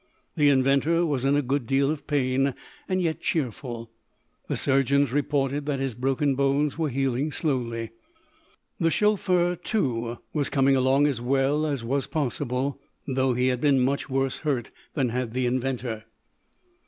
[0.35, 2.55] The inventor was in a good deal of pain,
[2.89, 3.91] yet cheerful.
[4.47, 7.91] The surgeons reported that his broken bones were healing slowly.
[8.79, 13.79] The chauffeur, too, was coming along as well as was possible, though he had been
[13.79, 16.05] much worse hurt than had the inventor.